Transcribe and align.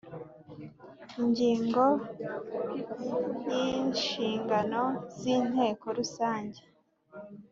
Ingingo 1.21 1.85
y 3.51 3.53
Inshingano 3.77 4.81
z 5.19 5.21
inteko 5.35 5.85
rusange 5.97 6.61